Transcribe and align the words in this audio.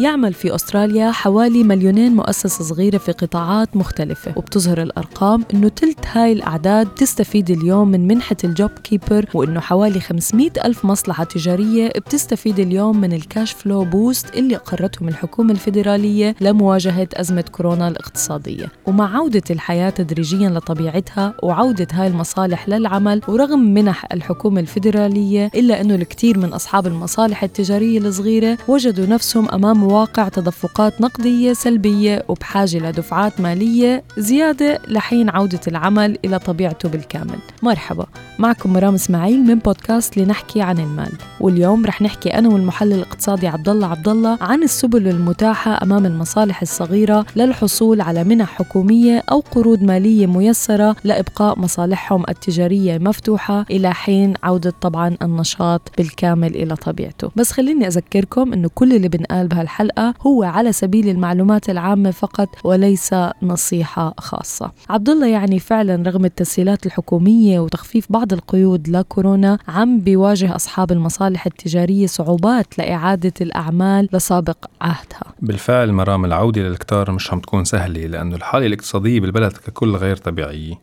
يعمل 0.00 0.34
في 0.34 0.54
أستراليا 0.54 1.10
حوالي 1.10 1.62
مليونين 1.62 2.16
مؤسسة 2.16 2.64
صغيرة 2.64 2.98
في 2.98 3.12
قطاعات 3.12 3.76
مختلفة. 3.76 4.32
وبتظهر 4.36 4.82
الأرقام 4.82 5.44
أنه 5.54 5.68
تلت 5.68 6.06
هاي 6.12 6.32
الأعداد 6.32 6.86
تستفيد 6.86 7.50
اليوم 7.50 7.88
من 7.88 8.06
منحة 8.06 8.36
ال 8.44 8.70
JobKeeper 8.70 9.26
وأنه 9.34 9.60
حوالي 9.60 10.00
500 10.00 10.50
ألف 10.64 10.84
مصلحة 10.84 11.24
تجارية 11.24 11.88
بتستفيد 11.88 12.58
اليوم 12.58 13.00
من 13.00 13.12
ال 13.12 13.20
cash 13.20 13.52
flow 13.52 13.84
boost 13.84 14.34
اللي 14.36 14.56
أقرتهم 14.56 15.08
الحكومة 15.08 15.52
الفيدرالية 15.52 16.36
لمواجهة 16.40 17.08
أزمة 17.14 17.44
كورونا 17.52 17.88
الاقتصادية. 17.88 18.66
ومع 18.86 19.16
عودة 19.16 19.42
الحياة 19.50 19.90
تدريجيا 19.90 20.48
لطبيعتها 20.48 21.34
وعودة 21.42 21.86
هاي 21.92 22.06
المصالح 22.06 22.68
للعمل 22.68 23.20
ورغم 23.28 23.58
منح 23.74 24.06
الحكومة 24.12 24.60
الفيدرالية 24.60 25.50
إلا 25.54 25.80
أنه 25.80 25.94
الكثير 25.94 26.38
من 26.38 26.52
أصحاب 26.52 26.86
المصالح 26.86 27.42
التجارية 27.42 27.98
الصغيرة 27.98 28.58
وجدوا 28.68 29.06
نفسهم 29.06 29.48
أمام 29.50 29.83
مواقع 29.84 30.28
تدفقات 30.28 31.00
نقدية 31.00 31.52
سلبية 31.52 32.24
وبحاجة 32.28 32.78
لدفعات 32.78 33.40
مالية 33.40 34.04
زيادة 34.18 34.78
لحين 34.88 35.30
عودة 35.30 35.60
العمل 35.68 36.18
إلى 36.24 36.38
طبيعته 36.38 36.88
بالكامل. 36.88 37.38
مرحبا 37.62 38.06
معكم 38.38 38.72
مرام 38.72 38.94
إسماعيل 38.94 39.40
من 39.40 39.54
بودكاست 39.54 40.16
لنحكي 40.16 40.62
عن 40.62 40.78
المال. 40.78 41.12
واليوم 41.40 41.86
رح 41.86 42.02
نحكي 42.02 42.28
أنا 42.38 42.48
والمحلل 42.48 42.92
الاقتصادي 42.92 43.48
عبد 43.48 43.68
الله 43.68 43.86
عبد 43.86 44.08
الله 44.08 44.38
عن 44.40 44.62
السبل 44.62 45.08
المتاحة 45.08 45.82
أمام 45.82 46.06
المصالح 46.06 46.62
الصغيرة 46.62 47.26
للحصول 47.36 48.00
على 48.00 48.24
منح 48.24 48.48
حكومية 48.48 49.22
أو 49.30 49.40
قروض 49.40 49.82
مالية 49.82 50.26
ميسرة 50.26 50.96
لإبقاء 51.04 51.58
مصالحهم 51.58 52.24
التجارية 52.28 52.98
مفتوحة 52.98 53.66
إلى 53.70 53.94
حين 53.94 54.34
عودة 54.42 54.72
طبعا 54.80 55.16
النشاط 55.22 55.92
بالكامل 55.98 56.54
إلى 56.54 56.76
طبيعته. 56.76 57.30
بس 57.36 57.52
خليني 57.52 57.86
أذكركم 57.86 58.52
أنه 58.52 58.70
كل 58.74 58.92
اللي 58.92 59.08
بنقال 59.08 59.48
بهالحلقة 59.48 59.73
الحلقة 59.74 60.14
هو 60.20 60.42
على 60.42 60.72
سبيل 60.72 61.08
المعلومات 61.08 61.70
العامة 61.70 62.10
فقط 62.10 62.48
وليس 62.64 63.14
نصيحة 63.42 64.14
خاصة. 64.18 64.70
عبد 64.90 65.08
الله 65.08 65.26
يعني 65.26 65.58
فعلا 65.58 66.02
رغم 66.06 66.24
التسهيلات 66.24 66.86
الحكومية 66.86 67.60
وتخفيف 67.60 68.12
بعض 68.12 68.32
القيود 68.32 68.88
لكورونا 68.88 69.58
عم 69.68 70.00
بيواجه 70.00 70.56
أصحاب 70.56 70.92
المصالح 70.92 71.46
التجارية 71.46 72.06
صعوبات 72.06 72.78
لإعادة 72.78 73.32
الأعمال 73.40 74.08
لسابق 74.12 74.56
عهدها. 74.80 75.34
بالفعل 75.42 75.92
مرام 75.92 76.24
العودة 76.24 76.60
للكتار 76.60 77.10
مش 77.12 77.32
عم 77.32 77.40
تكون 77.40 77.64
سهلة 77.64 78.06
لأنه 78.06 78.36
الحالة 78.36 78.66
الاقتصادية 78.66 79.20
بالبلد 79.20 79.52
ككل 79.52 79.96
غير 79.96 80.16
طبيعية. 80.16 80.74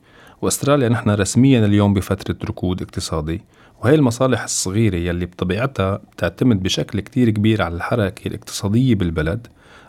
وأستراليا 0.41 0.89
نحن 0.89 1.09
رسميا 1.09 1.65
اليوم 1.65 1.93
بفترة 1.93 2.35
ركود 2.45 2.81
اقتصادي. 2.81 3.41
وهي 3.83 3.95
المصالح 3.95 4.43
الصغيرة 4.43 4.95
يلي 4.95 5.25
بطبيعتها 5.25 6.01
بتعتمد 6.15 6.63
بشكل 6.63 6.99
كتير 6.99 7.29
كبير 7.29 7.61
على 7.61 7.75
الحركة 7.75 8.27
الاقتصادية 8.27 8.95
بالبلد 8.95 9.47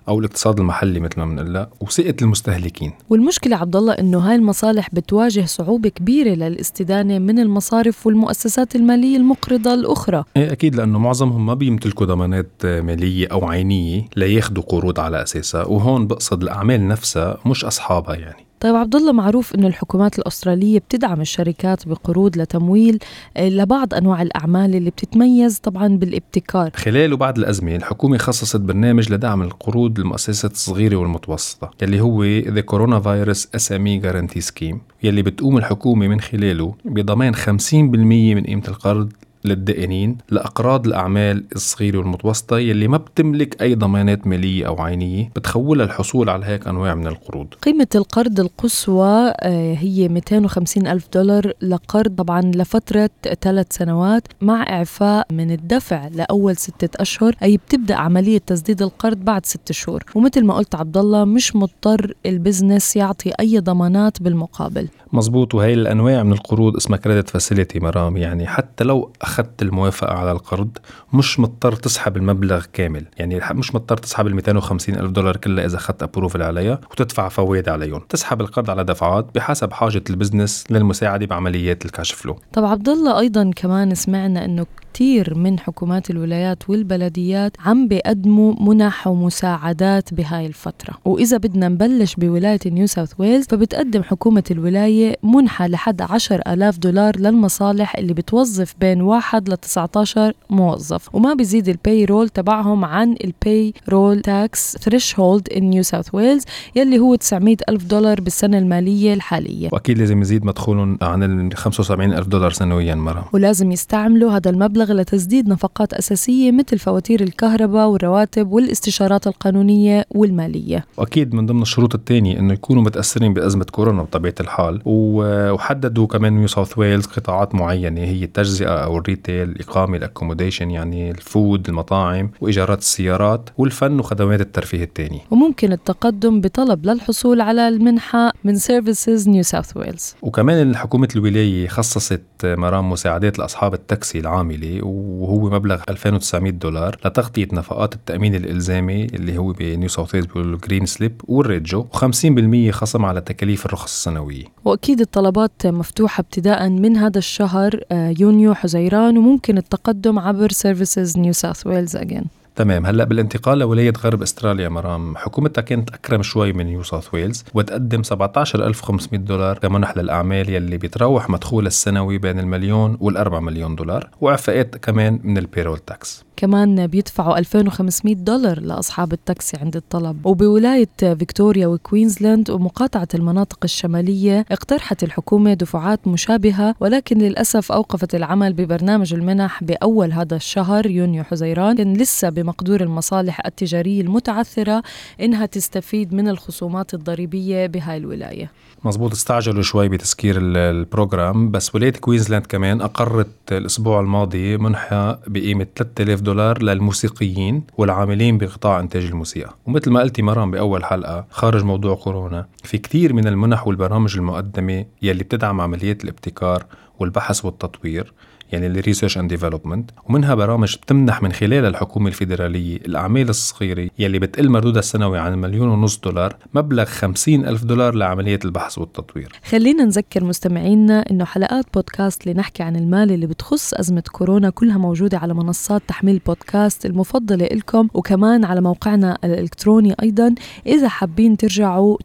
أو 0.08 0.18
الاقتصاد 0.18 0.60
المحلي 0.60 1.00
مثل 1.00 1.20
ما 1.20 1.24
بنقول 1.24 1.66
وثقة 1.80 2.14
المستهلكين. 2.22 2.92
والمشكلة 3.10 3.56
عبد 3.56 3.76
الله 3.76 3.92
إنه 3.92 4.18
هاي 4.18 4.34
المصالح 4.34 4.88
بتواجه 4.92 5.44
صعوبة 5.44 5.88
كبيرة 5.88 6.30
للاستدانة 6.34 7.18
من 7.18 7.38
المصارف 7.38 8.06
والمؤسسات 8.06 8.76
المالية 8.76 9.16
المقرضة 9.16 9.74
الأخرى. 9.74 10.24
إيه 10.36 10.52
أكيد 10.52 10.74
لأنه 10.74 10.98
معظمهم 10.98 11.46
ما 11.46 11.54
بيمتلكوا 11.54 12.06
ضمانات 12.06 12.50
مالية 12.64 13.26
أو 13.32 13.44
عينية 13.48 14.04
لياخذوا 14.16 14.62
قروض 14.62 15.00
على 15.00 15.22
أساسها 15.22 15.64
وهون 15.64 16.06
بقصد 16.06 16.42
الأعمال 16.42 16.88
نفسها 16.88 17.38
مش 17.46 17.64
أصحابها 17.64 18.14
يعني. 18.14 18.46
طيب 18.62 18.76
عبد 18.76 18.94
الله 18.96 19.12
معروف 19.12 19.54
إنه 19.54 19.66
الحكومات 19.66 20.18
الأسترالية 20.18 20.78
بتدعم 20.78 21.20
الشركات 21.20 21.88
بقروض 21.88 22.36
لتمويل 22.38 22.98
آه، 23.36 23.48
لبعض 23.48 23.94
أنواع 23.94 24.22
الأعمال 24.22 24.74
اللي 24.74 24.90
بتتميز 24.90 25.58
طبعا 25.58 25.88
بالابتكار. 25.88 26.70
خلال 26.74 27.12
وبعد 27.12 27.38
الأزمة 27.38 27.76
الحكومة 27.76 28.18
خصصت 28.18 28.60
برنامج 28.60 29.12
لدعم 29.12 29.42
القروض 29.42 29.98
للمؤسسات 29.98 30.52
الصغيرة 30.52 30.96
والمتوسطة 30.96 31.70
يلي 31.82 32.00
هو 32.00 32.24
the 32.24 32.60
Coronavirus 32.60 33.48
SME 33.54 33.86
Guarantee 33.86 34.40
Scheme 34.40 34.80
يلي 35.02 35.22
بتقوم 35.22 35.58
الحكومة 35.58 36.08
من 36.08 36.20
خلاله 36.20 36.74
بضمان 36.84 37.34
50% 37.34 37.72
من 37.74 38.42
قيمة 38.42 38.62
القرض 38.68 39.12
للدائنين 39.44 40.18
لأقراض 40.30 40.86
الأعمال 40.86 41.44
الصغيرة 41.54 41.98
والمتوسطة 41.98 42.58
يلي 42.58 42.88
ما 42.88 42.96
بتملك 42.96 43.62
أي 43.62 43.74
ضمانات 43.74 44.26
مالية 44.26 44.66
أو 44.66 44.80
عينية 44.80 45.30
بتخولها 45.36 45.86
الحصول 45.86 46.30
على 46.30 46.46
هيك 46.46 46.66
أنواع 46.68 46.94
من 46.94 47.06
القروض. 47.06 47.46
قيمة 47.62 47.88
القرض 47.94 48.40
القصوى 48.40 49.32
آه، 49.40 49.74
هي 49.74 50.08
250 50.08 50.86
ألف 50.86 51.08
دولار 51.14 51.52
لقرض 51.62 52.14
طبعا 52.14 52.40
لفترة 52.54 53.10
ثلاث 53.40 53.66
سنوات 53.70 54.28
مع 54.40 54.62
إعفاء 54.62 55.26
من 55.32 55.50
الدفع 55.50 56.08
لأول 56.08 56.56
ستة 56.56 57.02
أشهر 57.02 57.34
أي 57.42 57.56
بتبدأ 57.56 57.94
عملية 57.94 58.38
تسديد 58.38 58.82
القرض 58.82 59.16
بعد 59.16 59.46
ست 59.46 59.72
شهور. 59.72 60.04
ومثل 60.14 60.44
ما 60.44 60.54
قلت 60.54 60.74
عبد 60.74 60.96
الله 60.96 61.24
مش 61.24 61.56
مضطر 61.56 62.14
ال 62.26 62.34
business 62.34 62.96
يعطي 62.96 63.32
أي 63.40 63.58
ضمانات 63.58 64.22
بالمقابل. 64.22 64.88
مزبوط. 65.12 65.54
وهي 65.54 65.74
الأنواع 65.74 66.22
من 66.22 66.32
القروض 66.32 66.76
اسمها 66.76 66.98
credit 66.98 67.30
facility 67.30 67.80
مرام. 67.80 68.16
يعني 68.16 68.46
حتى 68.46 68.84
لو 68.84 69.12
أخذت 69.32 69.62
الموافقة 69.62 70.14
على 70.14 70.32
القرض 70.32 70.78
مش 71.12 71.40
مضطر 71.40 71.72
تسحب 71.72 72.16
المبلغ 72.16 72.64
كامل. 72.72 73.06
يعني 73.16 73.40
مش 73.50 73.74
مضطر 73.74 73.96
تسحب 73.96 74.26
ال 74.26 74.34
250 74.34 74.94
ألف 74.94 75.10
دولار 75.10 75.36
كلها 75.36 75.66
إذا 75.66 75.76
أخذت 75.76 76.02
approval 76.02 76.42
عليها 76.42 76.80
وتدفع 76.90 77.28
فوائد 77.28 77.68
عليهم. 77.68 78.00
تسحب 78.08 78.40
القرض 78.40 78.70
على 78.70 78.84
دفعات 78.84 79.26
بحسب 79.34 79.72
حاجة 79.72 80.02
ال 80.10 80.16
business 80.16 80.64
للمساعدة 80.70 81.26
بعمليات 81.26 81.84
ال 81.84 81.90
cash 81.90 82.12
flow 82.12 82.36
طب 82.52 82.64
عبد 82.64 82.88
الله 82.88 83.18
أيضا 83.18 83.50
كمان 83.56 83.94
سمعنا 83.94 84.44
أنه 84.44 84.66
كتير 84.92 85.34
من 85.34 85.58
حكومات 85.58 86.10
الولايات 86.10 86.70
والبلديات 86.70 87.56
عم 87.64 87.88
بيقدموا 87.88 88.54
منح 88.60 89.06
ومساعدات 89.06 90.14
بهاي 90.14 90.46
الفترة. 90.46 90.94
وإذا 91.04 91.36
بدنا 91.36 91.68
نبلش 91.68 92.14
بولاية 92.14 92.58
نيو 92.66 92.86
ساوث 92.86 93.12
ويلز 93.18 93.46
فبتقدم 93.46 94.02
حكومة 94.02 94.42
الولاية 94.50 95.16
منحة 95.22 95.66
لحد 95.66 96.02
10 96.02 96.36
ألاف 96.36 96.78
دولار 96.78 97.18
للمصالح 97.18 97.96
اللي 97.96 98.14
بتوظف 98.14 98.74
بين 98.80 99.02
1 99.02 99.48
ل 99.48 99.56
19 99.56 100.32
موظف. 100.50 101.14
وما 101.14 101.34
بيزيد 101.34 101.68
ال 101.68 102.04
payroll 102.04 102.28
تبعهم 102.28 102.84
عن 102.84 103.16
ال 103.24 103.74
payroll 103.88 104.20
tax 104.20 104.76
threshold 104.76 105.48
in 105.48 105.70
نيو 105.70 105.82
ساوث 105.82 106.14
ويلز 106.14 106.44
يلي 106.76 106.98
هو 106.98 107.14
900 107.14 107.56
ألف 107.68 107.84
دولار 107.84 108.20
بالسنة 108.20 108.58
المالية 108.58 109.14
الحالية. 109.14 109.68
وأكيد 109.72 109.98
لازم 109.98 110.20
يزيد 110.20 110.44
مدخولهم 110.44 110.98
عن 111.02 111.22
ال 111.22 111.56
75 111.56 112.12
ألف 112.12 112.26
دولار 112.26 112.50
سنويا 112.50 112.94
مرة. 112.94 113.28
ولازم 113.32 113.72
يستعملوا 113.72 114.32
هذا 114.32 114.50
المبلغ 114.50 114.81
مبلغ 114.82 115.00
لتسديد 115.00 115.48
نفقات 115.48 115.94
أساسية 115.94 116.52
مثل 116.52 116.78
فواتير 116.78 117.20
الكهرباء 117.20 117.88
والرواتب 117.88 118.52
والاستشارات 118.52 119.26
القانونية 119.26 120.04
والمالية. 120.10 120.84
وأكيد 120.96 121.34
من 121.34 121.46
ضمن 121.46 121.62
الشروط 121.62 121.94
الثانية 121.94 122.38
أنه 122.38 122.52
يكونوا 122.54 122.82
متأثرين 122.82 123.34
بأزمة 123.34 123.64
كورونا 123.64 124.02
بطبيعة 124.02 124.34
الحال 124.40 124.82
وحددوا 124.84 126.06
كمان 126.06 126.32
نيو 126.32 126.46
ساوث 126.46 126.78
ويلز 126.78 127.06
قطاعات 127.06 127.54
معينة 127.54 128.00
هي 128.00 128.24
التجزئة 128.24 128.84
أو 128.84 128.98
ال 128.98 129.05
retail 129.05 129.48
الإقامة 129.48 129.96
ال 129.96 130.02
accommodation 130.02 130.70
يعني 130.70 131.10
ال 131.10 131.22
food 131.22 131.68
المطاعم 131.68 132.30
وإيجارات 132.40 132.78
السيارات 132.78 133.50
والفن 133.58 133.98
وخدمات 133.98 134.40
الترفيه 134.40 134.84
الثانية 134.84 135.20
وممكن 135.30 135.72
التقدم 135.72 136.40
بطلب 136.40 136.86
للحصول 136.86 137.40
على 137.40 137.68
المنحة 137.68 138.32
من 138.44 138.56
سيرفيسز 138.56 139.28
نيو 139.28 139.42
ساوث 139.42 139.76
ويلز 139.76 140.14
وكمان 140.22 140.76
حكومة 140.76 141.08
الولاية 141.16 141.68
خصصت 141.68 142.22
مرام 142.44 142.90
مساعدات 142.90 143.38
لأصحاب 143.38 143.74
التاكسي 143.74 144.18
العاملة 144.18 144.71
وهو 144.82 145.50
مبلغ 145.50 145.82
2900 145.88 146.52
دولار 146.52 146.96
لتغطية 147.04 147.48
نفقات 147.52 147.94
التأمين 147.94 148.34
الإلزامي 148.34 149.04
اللي 149.04 149.38
هو 149.38 149.52
بنيو 149.52 149.88
ساوث 149.88 150.14
ويلز 150.14 150.26
بيقولوا 150.26 150.58
green 150.58 150.86
slip 150.86 151.20
وال 151.28 151.48
rego 151.48 151.86
و50% 151.94 152.70
خصم 152.70 153.04
على 153.04 153.20
تكاليف 153.20 153.66
الرخص 153.66 153.92
السنوية 153.92 154.44
وأكيد 154.64 155.00
الطلبات 155.00 155.66
مفتوحة 155.66 156.20
ابتداء 156.20 156.68
من 156.68 156.96
هذا 156.96 157.18
الشهر 157.18 157.80
آه، 157.92 158.14
يونيو 158.18 158.54
حزيران 158.54 159.18
وممكن 159.18 159.58
التقدم 159.58 160.18
عبر 160.18 160.52
services 160.52 161.18
نيو 161.18 161.32
ساوث 161.32 161.66
ويلز 161.66 161.96
again 161.96 162.24
تمام. 162.56 162.86
هلا 162.86 163.04
بالانتقال 163.04 163.58
لولاية 163.58 163.92
غرب 164.04 164.22
استراليا 164.22 164.68
مرام 164.68 165.16
حكومتها 165.16 165.62
كانت 165.62 165.90
أكرم 165.90 166.22
شوي 166.22 166.52
من 166.52 166.66
نيو 166.66 166.82
ساوث 166.82 167.14
ويلز 167.14 167.44
وتقدم 167.54 168.02
17500 168.02 169.20
دولار 169.20 169.58
كمنح 169.58 169.96
للأعمال 169.96 170.50
يلي 170.50 170.78
بيتراوح 170.78 171.30
مدخولها 171.30 171.68
السنوي 171.68 172.18
بين 172.18 172.38
المليون 172.38 172.96
وال4 172.96 173.32
مليون 173.32 173.76
دولار 173.76 174.08
وإعفاءات 174.20 174.76
كمان 174.76 175.20
من 175.24 175.38
ال 175.38 175.43
payroll 175.43 175.78
tax. 175.78 176.24
كمان 176.36 176.86
بيدفعوا 176.86 177.38
2500 177.38 178.14
دولار 178.14 178.60
لأصحاب 178.60 179.12
التاكسي 179.12 179.56
عند 179.56 179.76
الطلب. 179.76 180.26
وبولاية 180.26 180.88
فيكتوريا 181.00 181.66
وكوينزلاند 181.66 182.50
ومقاطعة 182.50 183.08
المناطق 183.14 183.58
الشمالية 183.64 184.46
اقترحت 184.50 185.02
الحكومة 185.02 185.54
دفعات 185.54 186.08
مشابهة 186.08 186.74
ولكن 186.80 187.18
للأسف 187.18 187.72
أوقفت 187.72 188.14
العمل 188.14 188.52
ببرنامج 188.52 189.14
المنح 189.14 189.64
بأول 189.64 190.12
هذا 190.12 190.36
الشهر 190.36 190.86
يونيو 190.86 191.24
حزيران 191.24 191.76
كان 191.76 191.94
لسه 191.94 192.28
بمقدور 192.42 192.80
المصالح 192.80 193.46
التجارية 193.46 194.00
المتعثرة 194.00 194.82
إنها 195.20 195.46
تستفيد 195.46 196.14
من 196.14 196.28
الخصومات 196.28 196.94
الضريبية 196.94 197.66
بهاي 197.66 197.96
الولاية. 197.96 198.50
مزبوط 198.84 199.12
استعجلوا 199.12 199.62
شوي 199.62 199.88
بتسكير 199.88 200.36
ال 200.38 200.52
program 200.52 201.50
بس 201.50 201.74
ولاية 201.74 201.92
كوينزلاند 201.92 202.46
كمان 202.46 202.80
أقرت 202.80 203.52
الأسبوع 203.52 204.00
الماضي 204.00 204.56
منحة 204.56 205.18
بقيمة 205.26 205.66
3000 205.76 206.20
دولار 206.20 206.62
للموسيقيين 206.62 207.62
والعاملين 207.76 208.38
بقطاع 208.38 208.80
إنتاج 208.80 209.04
الموسيقى. 209.04 209.54
ومثل 209.66 209.90
ما 209.90 210.00
قلتي 210.00 210.22
مرام 210.22 210.50
بأول 210.50 210.84
حلقة 210.84 211.24
خارج 211.30 211.64
موضوع 211.64 211.94
كورونا. 211.94 212.46
في 212.62 212.78
كتير 212.78 213.12
من 213.12 213.26
المنح 213.26 213.66
والبرامج 213.66 214.16
المقدمة 214.16 214.84
يلي 215.02 215.24
بتدعم 215.24 215.60
عمليات 215.60 216.04
الابتكار 216.04 216.66
والبحث 216.98 217.44
والتطوير 217.44 218.12
يعني 218.52 218.66
ال 218.66 218.72
research 218.72 219.18
and 219.18 219.30
development 219.30 219.90
ومنها 220.08 220.34
برامج 220.34 220.76
بتمنح 220.76 221.22
من 221.22 221.32
خلال 221.32 221.64
الحكومة 221.64 222.08
الفيدرالية 222.08 222.76
الأعمال 222.76 223.28
الصغيرة 223.28 223.90
يلي 223.98 224.18
بتقل 224.18 224.48
مردودها 224.50 224.78
السنوي 224.78 225.18
عن 225.18 225.38
مليون 225.38 225.68
ونص 225.68 225.98
دولار 225.98 226.36
مبلغ 226.54 226.84
خمسين 226.84 227.46
ألف 227.48 227.64
دولار 227.64 227.94
لعملية 227.94 228.38
البحث 228.44 228.78
والتطوير. 228.78 229.32
خلينا 229.44 229.84
نذكر 229.84 230.24
مستمعينا 230.24 231.10
إنه 231.10 231.24
حلقات 231.24 231.64
بودكاست 231.74 232.26
لنحكي 232.26 232.62
عن 232.62 232.76
المال 232.76 233.12
اللي 233.12 233.26
بتخص 233.26 233.74
أزمة 233.74 234.02
كورونا 234.12 234.50
كلها 234.50 234.78
موجودة 234.78 235.18
على 235.18 235.34
منصات 235.34 235.82
تحميل 235.88 236.20
بودكاست 236.26 236.86
المفضلة 236.86 237.46
لكم 237.46 237.88
وكمان 237.94 238.44
على 238.44 238.60
موقعنا 238.60 239.18
الإلكتروني 239.24 239.94
أيضا. 240.02 240.34
إذا 240.66 240.88
حابين 240.88 241.36
ترجعوا 241.36 241.96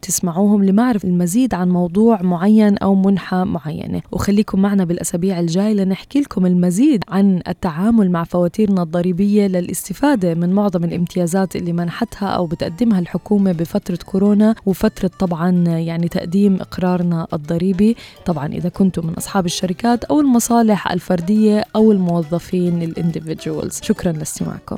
تسمعوهم 0.47 0.63
لمعرفة 0.63 1.07
المزيد 1.07 1.53
عن 1.53 1.69
موضوع 1.69 2.21
معين 2.21 2.77
أو 2.77 2.95
منحة 2.95 3.44
معينة. 3.44 4.01
وخليكم 4.11 4.59
معنا 4.61 4.85
بالأسابيع 4.85 5.39
الجاي 5.39 5.73
لنحكي 5.73 6.19
لكم 6.19 6.45
المزيد 6.45 7.03
عن 7.09 7.41
التعامل 7.47 8.11
مع 8.11 8.23
فواتيرنا 8.23 8.83
الضريبية 8.83 9.47
للاستفادة 9.47 10.33
من 10.33 10.53
معظم 10.53 10.83
الامتيازات 10.83 11.55
اللي 11.55 11.73
منحتها 11.73 12.27
أو 12.27 12.45
بتقدمها 12.45 12.99
الحكومة 12.99 13.51
بفترة 13.51 13.99
كورونا 14.05 14.55
وفترة 14.65 15.11
طبعا 15.19 15.51
يعني 15.67 16.07
تقديم 16.07 16.55
إقرارنا 16.55 17.27
الضريبي. 17.33 17.95
طبعا 18.25 18.47
إذا 18.47 18.69
كنتم 18.69 19.07
من 19.07 19.13
أصحاب 19.13 19.45
الشركات 19.45 20.03
أو 20.03 20.19
المصالح 20.19 20.91
الفردية 20.91 21.63
أو 21.75 21.91
الموظفين 21.91 22.81
ال 22.81 22.90
individuals 22.90 23.79
شكرا 23.83 24.11
لاستماعكم. 24.11 24.77